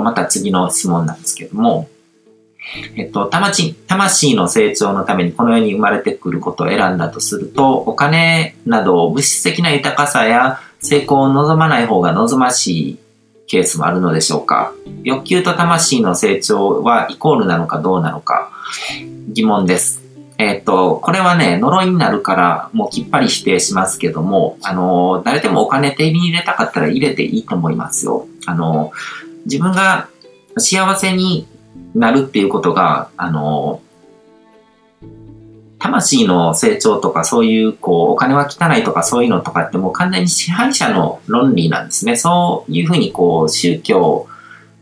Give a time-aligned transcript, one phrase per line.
[0.00, 1.88] と、また次の質問なんですけども、
[2.96, 12.98] えっと、魂、魂の成長のためにこの世に生まれてくることを選んだとすると、お金など物質的な豊かさや成功を望まない方が望ましい
[13.46, 14.72] ケースもあるのでしょうか？
[15.02, 18.52] 欲求と魂の成長はイコールなのかどうなのか
[19.28, 20.02] 疑問です。
[20.38, 28.26] えっ、と、これはね、呪いになるからもうきっぱり否定しますけども、あの、誰でもお金手に入れたかったら入れていいと思いますよ。
[28.46, 28.92] あの、
[29.44, 30.08] 自分が
[30.58, 31.46] 幸せに
[31.94, 33.80] なるっていうことが、あの、
[35.78, 42.16] 魂の成長とかそういう、こう、お金は汚いとかそういうのとかってもう完全に支配者の論理なんですね。
[42.16, 44.26] そういうふうにこう、宗教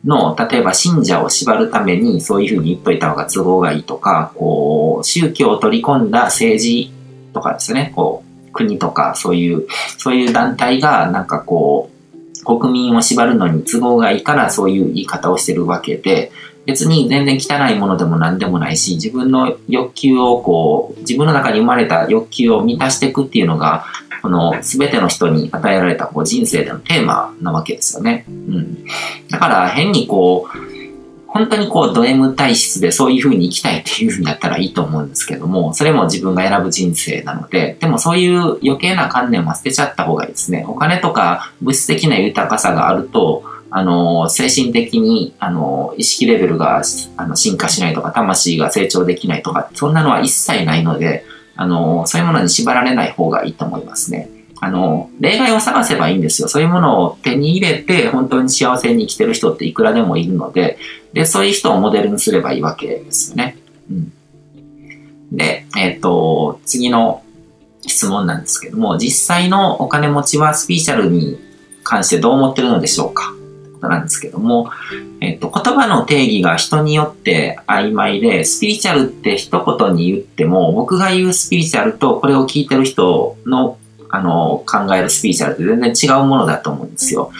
[0.04, 6.92] の、例えば信者を縛るためにそういうふうに言っといた方が都合がいいとか、こう、宗教を取り込んだ政治
[7.32, 11.97] とかですね、こう、国とかそういう、そういう団体がなんかこう、
[12.44, 16.32] 国民を縛るのに都合がいいからそういう言い方をしてるわけで、
[16.66, 23.86] 別に全然汚いものでも何でもないし、自分の欲求をこう、自分の中に生まれた欲求を満たしていくっていうのが、
[24.20, 28.24] この全ての人に与えられたこう人生でのテーマなわけですよね。
[28.28, 28.84] うん。
[29.30, 30.77] だから変にこう、
[31.38, 40.64] 本当にこうド M 体質でそういう風に生きたいっていうんだったらいいと思うんですけども、それも自分が選ぶ人生なので、でもそういう余計な観念は捨てちゃった方がいいですね。
[40.66, 46.82] お金とか物質的な豊かさがあると、あの、精神的に、あの、意識レベルが、
[47.16, 54.30] あの、進化しないとか、魂が成長できないとか、そんなのは一切ないので、あの、そういうものに縛られない方がいいと思いますね。
[54.60, 56.48] あの、例外を探せばいいんですよ。
[56.48, 60.78] そういうものを手に入れて、本当に幸せに生きてる人っていくらでもいるので、
[61.12, 63.56] で、そういう人をモデルにすればいいわけですよね。
[63.90, 64.12] うん。
[65.32, 67.22] で、えっ、ー、と、次の
[67.86, 71.38] 質問なんですけども、実際のお金持ちはスピーチャルに
[71.84, 73.34] 関してどう思ってるのでしょうか？
[73.78, 74.70] ことなんですけども、
[75.20, 83.78] えっと、言葉の定義が人によって曖昧で、スピリチュアルって一言に言っても、僕が言うスピリチュアルとこれを聞いてる人の、
[84.10, 87.30] あの、考えるスピリチュアルって全然違うものだと思うんですよ。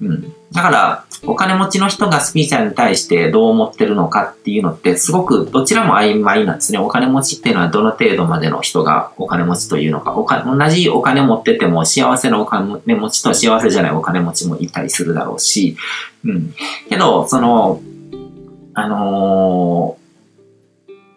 [0.00, 0.32] うん。
[0.52, 6.78] だから、お金持ちの人がスピーチャルに対してどう思ってるのかっていうのってすごくどちらも曖昧なんですね。
[6.78, 10.14] お金持ちっていうのはどの程度までの人がお金持ちというのか。
[10.14, 15.76] おか同じお金持ってても幸せなお金持ちと幸せじゃないお金持ちもいたりするだろうし。
[16.24, 16.54] うん。
[16.88, 17.80] けど、その、
[18.74, 19.97] あのー、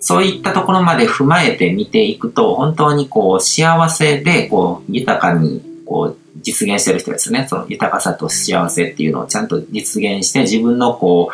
[0.01, 7.45] そういったところまで踏まえて見ていくと、本当にこう幸せでこう豊かにこう実現してる人ですね。
[7.47, 11.29] その豊かさと幸せっていうのをちゃんと実現して自分のこ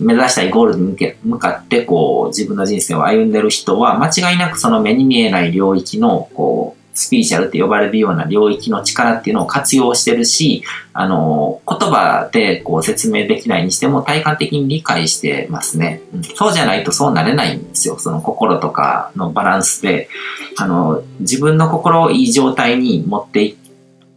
[0.00, 16.02] う目指したいゴールに向け向かってこう自分の人生を歩んでる人は間違いなくその目に見えない領域のこうスピーチャルって呼ばれるような領域の力っていうのを活用してるし、あの、言葉でこう説明できないにしても体感的に理解してますね。
[16.34, 17.98] そうじゃないとそうなれないんですよ。
[17.98, 20.08] その心とかのバランスで、
[20.56, 23.56] あの、自分の心をいい状態に持ってい、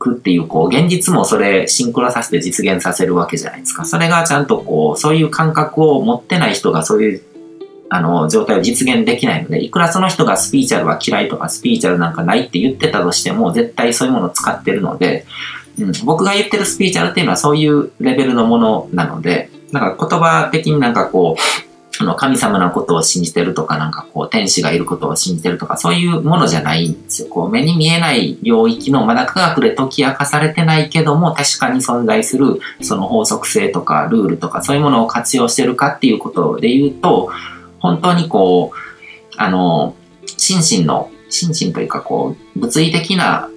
[0.02, 3.86] くっていう、こう、現実もそれシンクロさせて実現させるわけじゃないですか。
[3.86, 7.22] それがちゃんとこう、そういう感覚を持ってない人がそういう、
[7.94, 15.26] あの、状態を実現できないので、いくらその人がスピーチャルは嫌いとか、スピーチャルなんかないって言ってたとしても、絶対そういうものを使ってるので、
[15.78, 27.28] うん、僕が言ってるスピーチャルっていうのはそういうレベルのものなので、なんか言葉的になんかこう、その神様のことを信じてるとか、なんかこう、天使がいることを信じてるとか、そういうものじゃないんですよ。
[27.28, 37.30] こう、目に見えない領域の、まだ科学で解き明かされてないけども、確かに存在する、その法則性とか、ルールとか、そういうものを活用してるかっていうことで言うと、
[37.82, 38.78] 本当にこう、
[39.38, 39.96] あの、
[40.38, 43.50] 心身の、心身というかこう、物理的な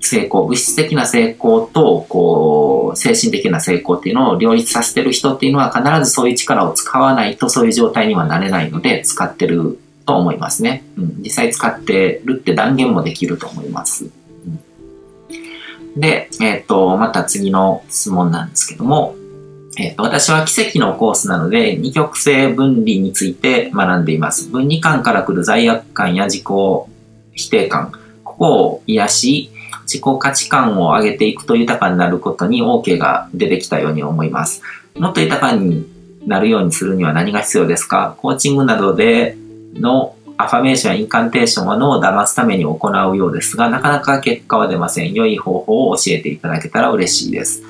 [0.00, 10.84] 成功、物質的な成功と、こう、精神的な成功っていうのを両立させてる人っていうのは必ずそういう力を使わないとそういう状態にはなれないので、使ってると思いますね。
[10.96, 14.10] うん、実際使ってるって断言もできると思います。
[15.26, 19.16] うん、で、えっ、ー、と、また次の質問なんですけども、
[19.80, 24.48] え、ー、と、私は奇跡のコースなので、二極性分離について学んでいます。
[24.48, 27.92] 分離感から来る罪悪感や自己否定感、
[28.24, 29.50] ここを癒し、
[29.82, 34.62] 自己価値観を上げていくと豊かになることに OK が出てきたように思います。
[34.96, 35.86] もっと豊かに
[36.26, 38.16] なるようにするには何が必要ですか？
[38.18, 39.36] コーチングなどで
[39.74, 45.14] のアファメーションやインカンテーションは脳を騙すために行うようですが、なかなか結果は出ません。
[45.14, 47.62] 良い方法を教えていただけたら嬉しいです。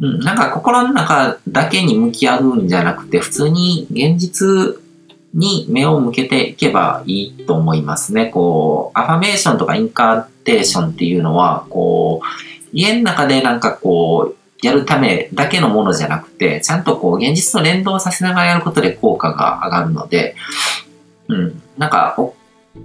[0.00, 4.76] うん、なんか心の中だけに向き合うんじゃなくて、普通に現実
[5.34, 8.26] に目を向けていけばいいと思いますね。
[8.26, 12.26] こう、アファメーションとかインカーテーションっていうのは、こう、
[12.72, 20.34] 家の中でなんかこう、やるためだけのものじゃなくて、ちゃんとこう現実と連動させながらやることで効果が上がるので、
[21.28, 22.16] うん、なんか、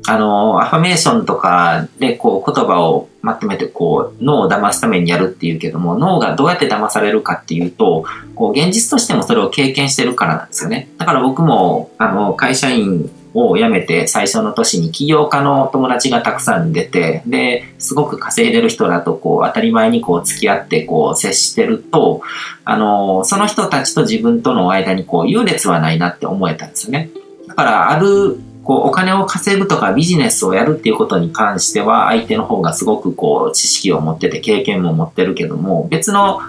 [0.07, 8.03] あの、アファメーションとかでこう言葉をまとめてこう脳を騙すためにやるっていうけども、脳がどうやって騙されるかっていうと、
[8.35, 10.89] こう現実としてもそれを経験してるからなんですよね。
[10.97, 22.21] だから僕も、あの、会社員を辞めて最初の年に起業家の友達がたくさん出て、で、すごく稼いでる人だとこう当たり前にこう付き合ってこう接してると、
[22.65, 27.09] あの、その人たちと自分との間にこう優劣はないなって思えたんですよね。
[27.47, 36.39] だからあるこう、お金を稼ぐとかビジネスをやるっていうことに関しては、相手の方がすごくこう、知識を持ってて、経験も持ってるけども、別の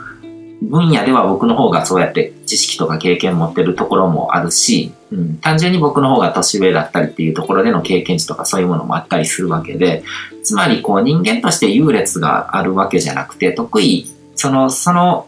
[0.65, 10.05] 分野では僕の方がそうやって知識とか経験持ってるところもあるし、うん、単純に僕の方が年上だったりっていうところでの経験値とかそういうものもあったりするわけで、
[10.43, 15.27] つまりこう人間として優劣があるわけじゃなくて、得意、その、その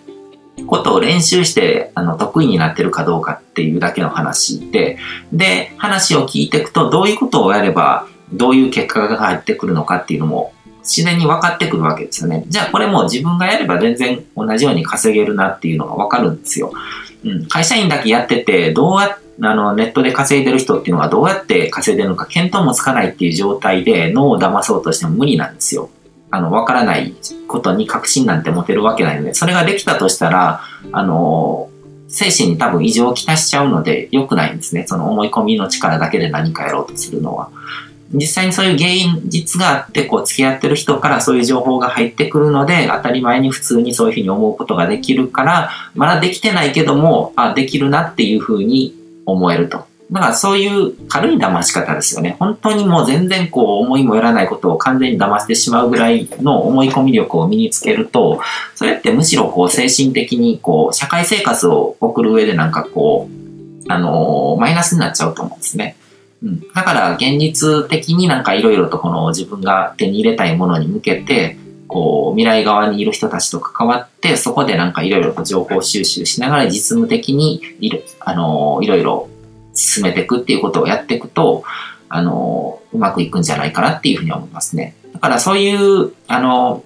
[0.66, 4.98] ことを練習して、あの、得意になってるかどうかっていうだけの話で、
[5.32, 12.44] で、話を聞いていくと、どういうことをやれば、どういう結果が入ってくるのかっていうのも、自然に分かってくるわけですよね。
[12.48, 16.72] じゃあこれも自分がやれば全然同じように稼げるなっていうのが分かるんですよ。
[17.24, 25.90] うん、会社員だけやってて、どうやあの、ネットで稼いでる人っていうのがどうやって稼いでるのか見当もつかないっていう状態で脳を騙そうとしても無理なんですよ。
[26.36, 27.14] あの、わからない
[27.48, 30.60] ことに確信なんて持てるわけないので、それができたとしたら、
[30.92, 31.70] あの、
[32.08, 34.84] 精神に多分異常をきたしちゃうので良くないんですね。
[34.86, 37.48] その思い込みの力だけで何かやろうとするのは。
[38.12, 48.94] 実際にそういう原因実があって、こう付き合ってる人からそういう情報が入ってくるので、当たり前に普通にそういうふうに思うことができるから、まだできてないけども、あ、できるなっていうふうに
[49.24, 49.86] 思えると。
[50.10, 52.36] だからそういう軽い騙し方ですよね。
[52.38, 58.40] 本当にもう全然こう思いもよらないことを完全に騙してしまうぐらいの思い込み力を身につけると、
[58.76, 65.96] それってむしろこう精神的にこう社会生活を送る上でなんかこう、あのー、マイナスになっちゃうと思うんですね。
[66.42, 66.60] うん。
[66.72, 71.56] だから現実的になんかいろいろとこの自分が手に入れたいものに向けて、
[71.88, 79.28] こう未来側にいる人たちと関わって、そこでなんかいろいろと情報収集しながら実務的にいる、あのー、いろいろ
[79.76, 81.62] 進めていくっていうことをやっていくと、
[82.08, 84.96] あの、うまくいくんじゃないかなっていうふうに思いますね。
[85.12, 86.82] だからそういう、あの、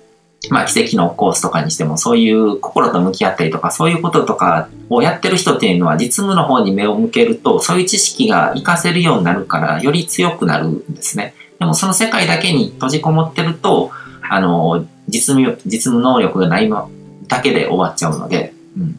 [0.48, 11.34] まあ奇跡のコースとかにしてもそういう心と向き合ったりとかそういうこととかをやってる人っていうのは実務の方に目を向けるとそういう知識が活かせるようになるからより強くなるんですね。
[11.58, 13.90] でもその世界だけに閉じこもってると、
[14.22, 18.98] あの、実務、実務能力がないだけで終わっちゃうので、うん。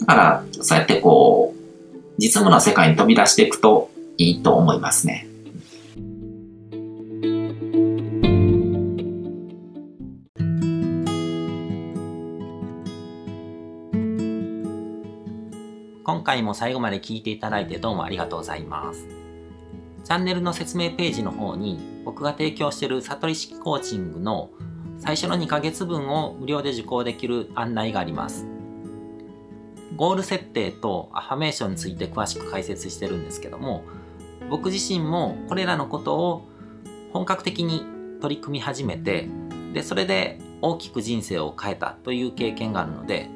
[0.00, 1.55] だから、そうやってこう、
[2.18, 5.26] 実務の世界に飛び出していくといいと思いますね。
[16.04, 19.06] 今回も最後まで聞いていただいてどうもありがとうございます。
[20.04, 24.50] チャンネルの説明ページの方に僕が提供している悟り式コーチングの
[24.98, 28.55] 最初の2ヶ月分を無料で受講できる案内があります。
[29.96, 33.84] ゴール設定とアファメーションについて詳しく解説してるんですけども
[34.50, 36.48] 僕自身もこれらのことを
[37.12, 37.84] 本格的に
[38.20, 39.28] 取り組み始めて
[39.72, 43.28] でそれで大きく人生を変えたという経験があるので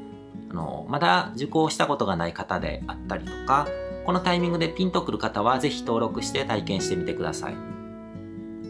[0.51, 3.67] あのまだ受講したことがない方であったりとか
[4.05, 7.55] このタイミングでピンとくる方は是非登録して体験してみてください。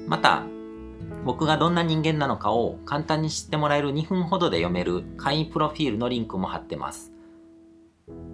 [0.06, 0.42] また
[1.24, 7.12] 僕がどんな人間なのかを簡単に知ってもらえる2分ほどで読める会員プロフィールのリンクも貼ってます。